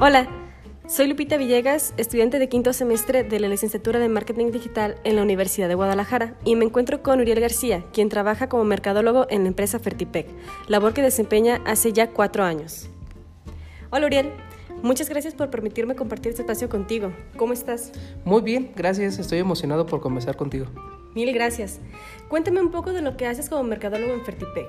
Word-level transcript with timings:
Hola, 0.00 0.28
soy 0.86 1.08
Lupita 1.08 1.36
Villegas, 1.36 1.92
estudiante 1.96 2.38
de 2.38 2.48
quinto 2.48 2.72
semestre 2.72 3.24
de 3.24 3.40
la 3.40 3.48
licenciatura 3.48 3.98
de 3.98 4.08
Marketing 4.08 4.52
Digital 4.52 4.94
en 5.02 5.16
la 5.16 5.22
Universidad 5.22 5.66
de 5.66 5.74
Guadalajara 5.74 6.36
y 6.44 6.54
me 6.54 6.64
encuentro 6.64 7.02
con 7.02 7.20
Uriel 7.20 7.40
García, 7.40 7.84
quien 7.92 8.08
trabaja 8.08 8.48
como 8.48 8.62
mercadólogo 8.62 9.26
en 9.28 9.42
la 9.42 9.48
empresa 9.48 9.80
Fertipec, 9.80 10.28
labor 10.68 10.94
que 10.94 11.02
desempeña 11.02 11.60
hace 11.66 11.92
ya 11.92 12.10
cuatro 12.10 12.44
años. 12.44 12.88
Hola 13.90 14.06
Uriel, 14.06 14.30
muchas 14.84 15.08
gracias 15.08 15.34
por 15.34 15.50
permitirme 15.50 15.96
compartir 15.96 16.30
este 16.30 16.42
espacio 16.42 16.68
contigo. 16.68 17.12
¿Cómo 17.36 17.52
estás? 17.52 17.90
Muy 18.24 18.42
bien, 18.42 18.70
gracias, 18.76 19.18
estoy 19.18 19.40
emocionado 19.40 19.84
por 19.84 20.00
conversar 20.00 20.36
contigo. 20.36 20.66
Mil 21.16 21.32
gracias. 21.32 21.80
Cuéntame 22.28 22.60
un 22.60 22.70
poco 22.70 22.92
de 22.92 23.02
lo 23.02 23.16
que 23.16 23.26
haces 23.26 23.48
como 23.48 23.64
mercadólogo 23.64 24.14
en 24.14 24.24
Fertipec. 24.24 24.68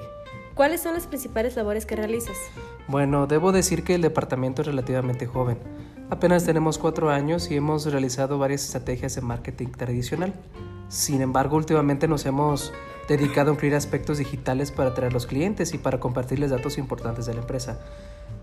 ¿Cuáles 0.60 0.82
son 0.82 0.94
las 0.94 1.08
principales 1.08 1.56
labores 1.56 1.86
que 1.86 1.96
realizas? 1.96 2.36
Bueno, 2.90 3.28
debo 3.28 3.54
decir 3.54 3.86
que 3.86 3.96
el 3.96 4.02
departamento 4.02 4.62
es 4.62 4.68
relativamente 4.68 5.26
joven. 5.26 5.58
Apenas 6.10 6.44
tenemos 6.44 6.78
cuatro 6.78 7.10
años 7.10 7.50
y 7.50 7.56
hemos 7.56 7.86
realizado 7.86 8.38
varias 8.38 8.66
estrategias 8.66 9.16
de 9.16 9.22
marketing 9.22 9.68
tradicional. 9.68 10.34
Sin 10.90 11.22
embargo, 11.22 11.56
últimamente 11.56 12.10
nos 12.10 12.26
hemos 12.26 12.74
dedicado 13.08 13.52
a 13.52 13.54
incluir 13.54 13.74
aspectos 13.74 14.18
digitales 14.18 14.74
para 14.74 14.90
atraer 14.90 15.12
a 15.12 15.14
los 15.14 15.28
clientes 15.28 15.74
y 15.74 15.78
para 15.78 16.02
compartirles 16.02 16.52
datos 16.52 16.78
importantes 16.78 17.26
de 17.26 17.36
la 17.36 17.40
empresa. 17.40 17.80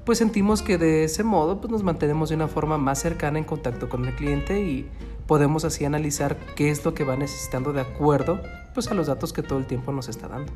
Pues 0.07 0.17
sentimos 0.17 0.63
que 0.63 0.79
de 0.79 1.05
ese 1.05 1.23
modo 1.23 1.61
pues 1.61 1.71
nos 1.71 1.83
mantenemos 1.83 2.31
de 2.31 2.37
una 2.37 2.49
forma 2.49 2.79
más 2.79 2.99
cercana 2.99 3.39
en 3.39 3.45
contacto 3.45 3.91
con 3.91 4.07
el 4.07 4.17
cliente 4.17 4.63
y 4.63 4.89
podemos 5.27 5.67
así 5.67 5.85
analizar 5.85 6.39
qué 6.55 6.71
es 6.71 6.83
lo 6.83 6.95
que 6.95 7.05
va 7.05 7.15
necesitando 7.15 7.75
de 7.75 7.83
acuerdo 7.83 8.41
pues 8.73 8.91
a 8.91 8.95
los 8.95 9.07
datos 9.07 9.35
que 9.35 9.43
todo 9.43 9.59
el 9.59 9.67
tiempo 9.67 9.93
nos 9.93 10.09
está 10.09 10.29
dando. 10.29 10.51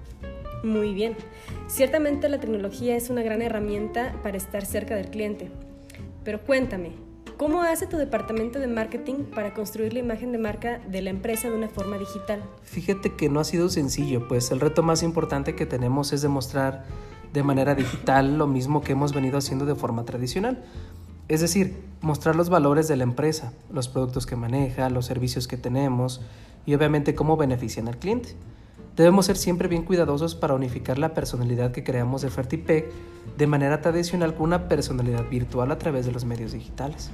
Muy 0.62 0.92
bien. 0.92 1.16
Ciertamente 1.68 2.28
la 2.28 2.38
tecnología 2.38 2.96
es 2.96 3.10
una 3.10 3.22
gran 3.22 3.42
herramienta 3.42 4.14
para 4.22 4.36
estar 4.36 4.64
cerca 4.66 4.94
del 4.94 5.10
cliente. 5.10 5.50
Pero 6.24 6.40
cuéntame, 6.42 6.92
¿cómo 7.36 7.62
hace 7.62 7.86
tu 7.86 7.96
departamento 7.96 8.58
de 8.58 8.66
marketing 8.66 9.24
para 9.34 9.54
construir 9.54 9.94
la 9.94 10.00
imagen 10.00 10.32
de 10.32 10.38
marca 10.38 10.78
de 10.78 11.00
la 11.00 11.10
empresa 11.10 11.48
de 11.48 11.56
una 11.56 11.68
forma 11.68 11.96
digital? 11.96 12.42
Fíjate 12.62 13.14
que 13.14 13.30
no 13.30 13.40
ha 13.40 13.44
sido 13.44 13.70
sencillo, 13.70 14.28
pues 14.28 14.50
el 14.50 14.60
reto 14.60 14.82
más 14.82 15.02
importante 15.02 15.54
que 15.54 15.64
tenemos 15.64 16.12
es 16.12 16.20
demostrar 16.20 16.84
de 17.32 17.42
manera 17.42 17.74
digital 17.74 18.36
lo 18.36 18.46
mismo 18.46 18.82
que 18.82 18.92
hemos 18.92 19.14
venido 19.14 19.38
haciendo 19.38 19.64
de 19.64 19.74
forma 19.74 20.04
tradicional. 20.04 20.62
Es 21.28 21.40
decir, 21.40 21.76
mostrar 22.00 22.34
los 22.34 22.50
valores 22.50 22.88
de 22.88 22.96
la 22.96 23.04
empresa, 23.04 23.52
los 23.72 23.88
productos 23.88 24.26
que 24.26 24.36
maneja, 24.36 24.90
los 24.90 25.06
servicios 25.06 25.46
que 25.46 25.56
tenemos 25.56 26.20
y 26.66 26.74
obviamente 26.74 27.14
cómo 27.14 27.36
benefician 27.36 27.88
al 27.88 27.98
cliente. 27.98 28.30
Debemos 28.96 29.26
ser 29.26 29.36
siempre 29.36 29.68
bien 29.68 29.82
cuidadosos 29.82 30.34
para 30.34 30.54
unificar 30.54 30.98
la 30.98 31.14
personalidad 31.14 31.72
que 31.72 31.84
creamos 31.84 32.22
de 32.22 32.30
Fertipec 32.30 32.90
de 33.38 33.46
manera 33.46 33.80
tradicional 33.80 34.34
con 34.34 34.44
una 34.44 34.68
personalidad 34.68 35.28
virtual 35.28 35.70
a 35.70 35.78
través 35.78 36.06
de 36.06 36.12
los 36.12 36.24
medios 36.24 36.52
digitales. 36.52 37.10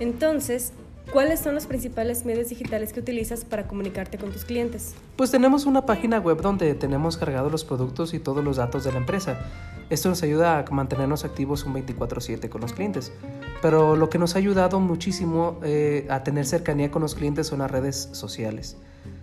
Entonces, 0.00 0.72
¿cuáles 1.12 1.40
son 1.40 1.54
los 1.54 1.66
principales 1.66 2.24
medios 2.24 2.48
digitales 2.48 2.92
que 2.92 3.00
utilizas 3.00 3.44
para 3.44 3.68
comunicarte 3.68 4.18
con 4.18 4.32
tus 4.32 4.44
clientes? 4.44 4.94
Pues 5.16 5.30
tenemos 5.30 5.66
una 5.66 5.84
página 5.84 6.18
web 6.18 6.40
donde 6.40 6.74
tenemos 6.74 7.16
cargados 7.16 7.52
los 7.52 7.64
productos 7.64 8.14
y 8.14 8.18
todos 8.18 8.42
los 8.42 8.56
datos 8.56 8.84
de 8.84 8.92
la 8.92 8.98
empresa. 8.98 9.38
Esto 9.90 10.08
nos 10.08 10.22
ayuda 10.22 10.58
a 10.58 10.70
mantenernos 10.70 11.24
activos 11.24 11.64
un 11.64 11.74
24/7 11.74 12.48
con 12.48 12.62
los 12.62 12.72
clientes. 12.72 13.12
Pero 13.60 13.94
lo 13.94 14.08
que 14.08 14.18
nos 14.18 14.34
ha 14.34 14.38
ayudado 14.38 14.80
muchísimo 14.80 15.60
eh, 15.62 16.06
a 16.08 16.24
tener 16.24 16.46
cercanía 16.46 16.90
con 16.90 17.02
los 17.02 17.14
clientes 17.14 17.46
son 17.46 17.58
las 17.58 17.70
redes 17.70 18.08
sociales. 18.12 18.76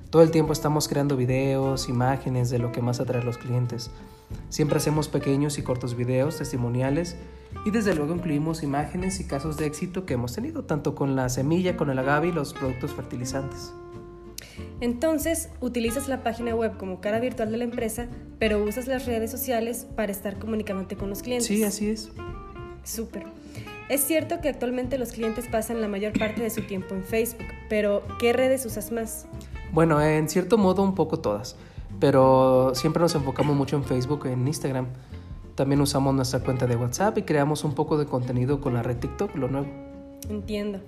Todo 0.10 0.24
el 0.24 0.32
tiempo 0.32 0.54
estamos 0.54 0.88
creando 0.88 1.16
videos, 1.16 1.88
imágenes 1.88 2.50
de 2.50 2.58
lo 2.58 2.72
que 2.72 2.82
más 2.82 3.00
atrae 3.00 3.22
a 3.22 3.26
los 3.26 3.38
clientes. 3.38 3.92
Siempre 4.50 4.78
hacemos 4.78 5.08
pequeños 5.08 5.60
y 5.60 5.62
cortos 5.62 5.96
videos 5.96 6.38
testimoniales 6.38 7.16
y 7.64 7.70
desde 7.70 7.94
luego 7.94 8.16
incluimos 8.16 8.64
imágenes 8.64 9.20
y 9.20 9.26
casos 9.26 9.58
de 9.58 9.68
éxito 9.68 10.08
que 10.08 10.16
hemos 10.16 10.34
tenido, 10.34 10.64
tanto 10.64 10.96
con 10.96 11.16
la 11.16 11.30
semilla, 11.30 11.78
con 11.78 11.92
el 11.92 12.00
agave 12.00 12.30
y 12.30 12.32
los 12.32 12.56
productos 12.56 12.94
fertilizantes. 12.94 13.72
Entonces, 14.82 15.50
utilizas 15.60 16.08
la 16.08 16.24
página 16.24 16.56
web 16.56 16.76
como 16.78 17.02
cara 17.02 17.20
virtual 17.20 17.52
de 17.52 17.58
la 17.58 17.64
empresa, 17.66 18.08
pero 18.40 18.64
usas 18.64 18.88
las 18.88 19.06
redes 19.06 19.30
sociales 19.30 19.86
para 19.96 20.12
estar 20.12 20.40
comunicándote 20.40 20.96
con 20.96 21.10
los 21.10 21.22
clientes. 21.22 21.48
Sí, 21.48 21.64
así 21.64 21.90
es. 21.90 22.10
Súper. 22.84 23.26
Es 23.90 24.02
cierto 24.02 24.42
que 24.42 24.50
actualmente 24.50 24.98
los 24.98 25.12
clientes 25.12 25.46
pasan 25.52 25.82
la 25.82 25.88
mayor 25.88 26.18
parte 26.18 26.42
de 26.42 26.50
su 26.50 26.62
tiempo 26.64 26.96
en 26.96 27.04
Facebook, 27.04 27.48
pero 27.70 28.04
¿qué 28.20 28.34
redes 28.34 28.66
usas 28.66 28.92
más? 28.92 29.28
Bueno, 29.72 30.02
en 30.02 30.30
cierto 30.30 30.58
modo 30.58 30.84
un 30.84 30.96
poco 30.96 31.20
todas, 31.20 31.56
pero 32.00 32.74
siempre 32.76 33.02
nos 33.02 33.16
enfocamos 33.16 33.56
mucho 33.56 33.76
en 33.76 33.84
Facebook 33.84 34.24
y 34.26 34.30
en 34.30 34.48
Instagram. 34.48 34.88
También 35.56 35.82
usamos 35.82 36.16
nuestra 36.16 36.40
cuenta 36.40 36.68
de 36.68 36.76
WhatsApp 36.76 37.18
y 37.18 37.24
creamos 37.24 37.64
un 37.64 37.76
poco 37.76 37.98
de 37.98 38.06
contenido 38.06 38.62
con 38.62 38.74
la 38.74 38.82
red 38.82 38.98
TikTok, 38.98 39.36
lo 39.36 39.48
nuevo. 39.48 39.68
Entiendo. 40.30 40.80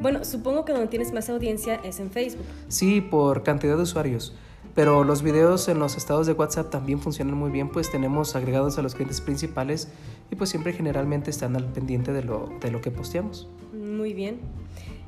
Bueno, 0.00 0.24
supongo 0.24 0.64
que 0.64 0.72
donde 0.72 0.88
tienes 0.88 1.12
más 1.12 1.28
audiencia 1.28 1.76
es 1.84 2.00
en 2.00 2.10
Facebook. 2.10 2.44
Sí, 2.68 3.00
por 3.00 3.42
cantidad 3.42 3.76
de 3.76 3.82
usuarios. 3.82 4.34
Pero 4.74 5.02
los 5.02 5.22
videos 5.22 5.68
en 5.68 5.78
los 5.78 5.96
estados 5.96 6.26
de 6.26 6.34
WhatsApp 6.34 6.70
también 6.70 7.00
funcionan 7.00 7.34
muy 7.34 7.50
bien, 7.50 7.68
pues 7.68 7.90
tenemos 7.90 8.36
agregados 8.36 8.78
a 8.78 8.82
los 8.82 8.94
clientes 8.94 9.20
principales 9.20 9.88
y 10.30 10.36
pues 10.36 10.50
siempre 10.50 10.72
generalmente 10.72 11.30
están 11.30 11.56
al 11.56 11.64
pendiente 11.64 12.12
de 12.12 12.22
lo, 12.22 12.48
de 12.60 12.70
lo 12.70 12.80
que 12.80 12.90
posteamos. 12.90 13.48
Muy 13.72 14.12
bien. 14.12 14.38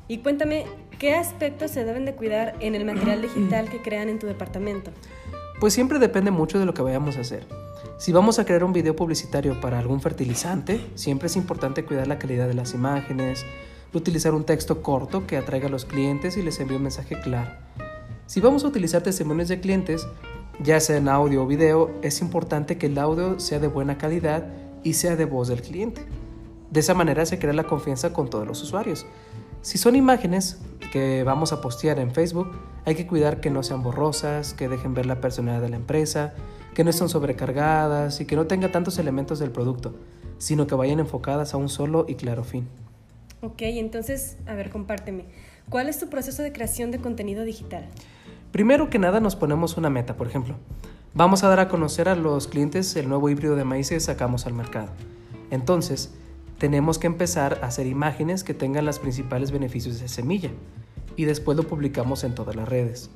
Y 0.07 0.19
cuéntame, 0.19 0.65
¿qué 0.99 1.15
aspectos 1.15 1.71
se 1.71 1.85
deben 1.85 2.05
de 2.05 2.15
cuidar 2.15 2.55
en 2.59 2.75
el 2.75 2.85
material 2.85 3.21
digital 3.23 3.69
que 3.69 3.81
crean 3.81 4.09
en 4.09 4.19
tu 4.19 4.27
departamento? 4.27 4.91
Pues 5.59 5.73
siempre 5.73 5.99
depende 5.99 6.31
mucho 6.31 6.59
de 6.59 6.65
lo 6.65 6.73
que 6.73 6.81
vayamos 6.81 7.17
a 7.17 7.21
hacer. 7.21 7.45
Si 7.97 8.11
vamos 8.11 8.39
a 8.39 8.45
crear 8.45 8.63
un 8.63 8.73
video 8.73 8.95
publicitario 8.95 9.61
para 9.61 9.77
algún 9.77 10.01
fertilizante, 10.01 10.81
siempre 10.95 11.27
es 11.27 11.35
importante 11.35 11.85
cuidar 11.85 12.07
la 12.07 12.17
calidad 12.17 12.47
de 12.47 12.55
las 12.55 12.73
imágenes, 12.73 13.45
utilizar 13.93 14.33
un 14.33 14.43
texto 14.43 14.81
corto 14.81 15.27
que 15.27 15.37
atraiga 15.37 15.67
a 15.67 15.71
los 15.71 15.85
clientes 15.85 16.35
y 16.37 16.41
les 16.41 16.59
envíe 16.59 16.77
un 16.77 16.83
mensaje 16.83 17.19
claro. 17.21 17.51
Si 18.25 18.39
vamos 18.39 18.63
a 18.63 18.69
utilizar 18.69 19.03
testimonios 19.03 19.49
de 19.49 19.59
clientes, 19.59 20.07
ya 20.63 20.79
sea 20.79 20.97
en 20.97 21.09
audio 21.09 21.43
o 21.43 21.47
video, 21.47 21.91
es 22.01 22.21
importante 22.21 22.77
que 22.77 22.87
el 22.87 22.97
audio 22.97 23.39
sea 23.39 23.59
de 23.59 23.67
buena 23.67 23.97
calidad 23.97 24.47
y 24.83 24.93
sea 24.93 25.15
de 25.15 25.25
voz 25.25 25.47
del 25.49 25.61
cliente. 25.61 26.05
De 26.69 26.79
esa 26.79 26.93
manera 26.93 27.25
se 27.25 27.37
crea 27.37 27.53
la 27.53 27.65
confianza 27.65 28.13
con 28.13 28.29
todos 28.29 28.47
los 28.47 28.63
usuarios. 28.63 29.05
Si 29.61 29.77
son 29.77 29.95
imágenes 29.95 30.59
que 30.91 31.23
vamos 31.23 31.53
a 31.53 31.61
postear 31.61 31.99
en 31.99 32.11
Facebook, 32.11 32.51
hay 32.85 32.95
que 32.95 33.05
cuidar 33.05 33.41
que 33.41 33.51
no 33.51 33.61
sean 33.61 33.83
borrosas, 33.83 34.53
que 34.53 34.67
dejen 34.67 34.95
ver 34.95 35.05
la 35.05 35.21
personalidad 35.21 35.61
de 35.61 35.69
la 35.69 35.75
empresa, 35.75 36.33
que 36.73 36.83
no 36.83 36.89
estén 36.89 37.09
sobrecargadas 37.09 38.21
y 38.21 38.25
que 38.25 38.35
no 38.35 38.47
tenga 38.47 38.71
tantos 38.71 38.97
elementos 38.97 39.37
del 39.37 39.51
producto, 39.51 39.93
sino 40.39 40.65
que 40.65 40.73
vayan 40.73 40.99
enfocadas 40.99 41.53
a 41.53 41.57
un 41.57 41.69
solo 41.69 42.05
y 42.07 42.15
claro 42.15 42.43
fin. 42.43 42.67
Ok, 43.41 43.61
entonces, 43.61 44.37
a 44.47 44.55
ver, 44.55 44.69
compárteme. 44.71 45.25
¿Cuál 45.69 45.89
es 45.89 45.99
tu 45.99 46.09
proceso 46.09 46.41
de 46.41 46.51
creación 46.51 46.89
de 46.89 46.99
contenido 46.99 47.43
digital? 47.43 47.87
Primero 48.51 48.89
que 48.89 48.99
nada 48.99 49.19
nos 49.19 49.35
ponemos 49.35 49.77
una 49.77 49.89
meta, 49.89 50.17
por 50.17 50.27
ejemplo. 50.27 50.55
Vamos 51.13 51.43
a 51.43 51.49
dar 51.49 51.59
a 51.59 51.67
conocer 51.67 52.09
a 52.09 52.15
los 52.15 52.47
clientes 52.47 52.95
el 52.95 53.07
nuevo 53.07 53.29
híbrido 53.29 53.55
de 53.55 53.63
maíz 53.63 53.89
que 53.89 53.99
sacamos 53.99 54.45
al 54.47 54.53
mercado. 54.53 54.89
Entonces, 55.51 56.13
tenemos 56.61 56.99
que 56.99 57.07
empezar 57.07 57.57
a 57.63 57.65
hacer 57.65 57.87
imágenes 57.87 58.43
que 58.43 58.53
tengan 58.53 58.85
los 58.85 58.99
principales 58.99 59.49
beneficios 59.49 59.99
de 59.99 60.07
semilla 60.07 60.51
y 61.15 61.25
después 61.25 61.57
lo 61.57 61.63
publicamos 61.63 62.23
en 62.23 62.35
todas 62.35 62.55
las 62.55 62.69
redes. 62.69 63.09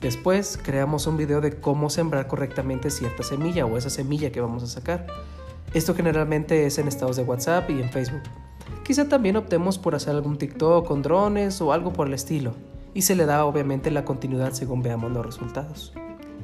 Después 0.00 0.58
creamos 0.60 1.06
un 1.06 1.16
video 1.16 1.40
de 1.40 1.60
cómo 1.60 1.90
sembrar 1.90 2.26
correctamente 2.26 2.90
cierta 2.90 3.22
semilla 3.22 3.66
o 3.66 3.78
esa 3.78 3.88
semilla 3.88 4.32
que 4.32 4.40
vamos 4.40 4.64
a 4.64 4.66
sacar. 4.66 5.06
Esto 5.74 5.94
generalmente 5.94 6.66
es 6.66 6.78
en 6.78 6.88
estados 6.88 7.14
de 7.14 7.22
WhatsApp 7.22 7.70
y 7.70 7.80
en 7.80 7.88
Facebook. 7.88 8.22
Quizá 8.82 9.08
también 9.08 9.36
optemos 9.36 9.78
por 9.78 9.94
hacer 9.94 10.16
algún 10.16 10.36
TikTok 10.36 10.84
con 10.84 11.00
drones 11.00 11.60
o 11.60 11.72
algo 11.72 11.92
por 11.92 12.08
el 12.08 12.14
estilo. 12.14 12.56
Y 12.94 13.02
se 13.02 13.14
le 13.14 13.26
da 13.26 13.44
obviamente 13.44 13.92
la 13.92 14.04
continuidad 14.04 14.54
según 14.54 14.82
veamos 14.82 15.12
los 15.12 15.24
resultados. 15.24 15.92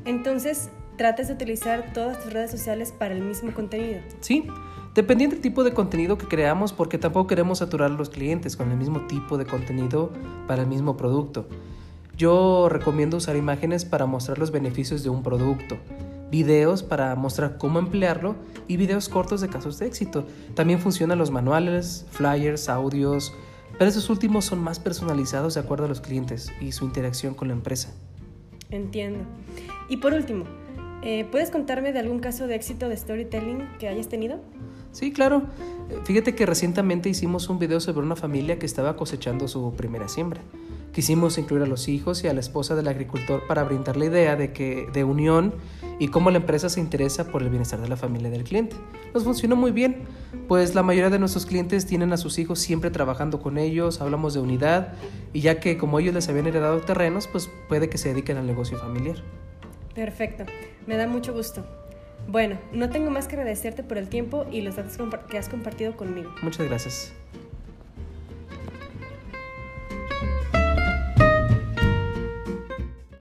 Entonces, 0.04 0.71
trates 0.97 1.26
de 1.26 1.34
utilizar 1.34 1.92
todas 1.92 2.22
tus 2.22 2.33
redes 2.33 2.53
sociales 2.53 2.92
para 2.92 3.12
el 3.12 3.22
mismo 3.22 3.53
contenido. 3.53 4.03
Sí, 4.21 4.47
dependiendo 4.95 5.35
del 5.35 5.43
tipo 5.43 5.65
de 5.65 5.73
contenido 5.73 6.19
que 6.19 6.27
creamos, 6.27 6.73
porque 6.73 6.99
tampoco 6.99 7.27
queremos 7.27 7.59
saturar 7.59 7.91
a 7.91 7.95
los 7.95 8.11
clientes 8.11 8.57
con 8.57 8.71
el 8.71 8.77
mismo 8.77 9.07
tipo 9.07 9.37
de 9.39 9.45
contenido 9.45 10.13
para 10.47 10.63
el 10.63 10.69
mismo 10.69 10.97
producto. 10.97 11.47
Yo 12.17 12.69
recomiendo 12.69 13.17
usar 13.17 13.37
imágenes 13.37 13.85
para 13.85 14.07
mostrar 14.07 14.39
los 14.39 14.53
beneficios 14.53 15.03
de 15.03 15.11
un 15.11 15.25
producto, 15.25 15.77
videos 16.31 16.85
para 16.85 17.15
mostrar 17.17 17.59
cómo 17.59 17.81
emplearlo 17.81 18.37
y 18.69 18.77
videos 18.77 19.09
cortos 19.09 19.41
de 19.41 19.49
casos 19.49 19.79
de 19.81 19.87
éxito. 19.87 20.25
También 20.55 20.79
funcionan 20.79 21.19
los 21.19 21.33
manuales, 21.33 22.07
flyers, 22.11 22.69
audios, 22.69 23.35
pero 23.79 23.91
esos 23.91 24.09
últimos 24.11 24.45
son 24.45 24.63
más 24.63 24.79
personalizados 24.79 25.55
de 25.55 25.61
acuerdo 25.61 25.87
a 25.87 25.89
los 25.89 26.01
clientes 26.01 26.53
y 26.61 26.71
su 26.71 26.85
interacción 26.85 27.35
con 27.35 27.49
la 27.49 27.55
empresa. 27.55 27.93
Entiendo. 28.71 29.25
Y 29.89 29.97
por 29.97 30.13
último, 30.13 30.45
eh, 31.03 31.27
¿puedes 31.31 31.51
contarme 31.51 31.93
de 31.93 31.99
algún 31.99 32.21
caso 32.21 32.47
de 32.47 32.55
éxito 32.55 32.89
de 32.89 32.97
storytelling 32.97 33.69
que 33.79 33.89
hayas 33.89 34.09
tenido? 34.09 34.41
Sí, 34.95 35.13
claro. 35.13 35.43
Fíjate 36.05 36.37
que 36.37 36.47
recientemente 36.47 37.09
hicimos 37.09 37.49
un 37.49 37.59
video 37.59 37.81
sobre 37.81 38.07
una 38.07 38.15
familia 38.15 38.61
que 38.61 38.65
estaba 38.65 38.97
cosechando 38.97 39.49
su 39.49 39.75
primera 39.75 40.09
siembra. 40.09 40.41
Quisimos 40.93 41.37
incluir 41.37 41.65
a 41.65 41.67
los 41.67 41.89
hijos 41.89 42.23
y 42.23 42.29
a 42.29 42.33
la 42.33 42.39
esposa 42.39 42.77
del 42.77 42.87
agricultor 42.87 43.45
para 43.49 43.65
brindar 43.65 43.97
la 43.97 44.05
idea 44.05 44.37
de 44.37 44.53
que 44.53 44.87
de 44.93 45.03
unión 45.03 45.53
y 45.99 46.09
cómo 46.09 46.31
la 46.31 46.37
empresa 46.37 46.69
se 46.69 46.79
interesa 46.79 47.27
por 47.27 47.43
el 47.43 47.51
bienestar 47.51 47.81
de 47.81 47.89
la 47.89 47.97
familia 47.97 48.31
del 48.31 48.45
cliente. 48.45 48.77
Nos 49.13 49.25
funcionó 49.25 49.57
muy 49.57 49.73
bien, 49.73 50.03
pues 50.47 50.77
la 50.77 50.85
mayoría 50.85 51.11
de 51.11 51.19
nuestros 51.19 51.45
clientes 51.45 51.87
tienen 51.87 52.13
a 52.13 52.17
sus 52.17 52.39
hijos 52.39 52.61
siempre 52.61 52.93
trabajando 52.93 53.43
con 53.43 53.59
ellos, 53.59 54.01
hablamos 54.01 54.35
de 54.35 54.41
unidad 54.41 54.93
y 55.33 55.41
ya 55.41 55.59
que 55.59 55.77
como 55.77 55.99
ellos 55.99 56.15
les 56.15 56.29
habían 56.29 56.47
heredado 56.47 56.81
terrenos, 56.83 57.27
pues 57.27 57.51
puede 57.69 57.91
que 57.91 57.99
se 57.99 58.11
dediquen 58.11 58.37
al 58.37 58.47
negocio 58.47 58.79
familiar. 58.79 59.17
Perfecto, 59.93 60.45
me 60.87 60.97
da 60.97 61.09
mucho 61.09 61.35
gusto. 61.35 61.84
Bueno, 62.26 62.59
no 62.72 62.91
tengo 62.91 63.10
más 63.10 63.28
que 63.28 63.36
agradecerte 63.36 63.82
por 63.82 63.98
el 63.98 64.09
tiempo 64.09 64.47
y 64.50 64.62
los 64.62 64.76
datos 64.76 64.97
que 65.28 65.38
has 65.38 65.48
compartido 65.48 65.97
conmigo. 65.97 66.34
Muchas 66.42 66.66
gracias. 66.66 67.12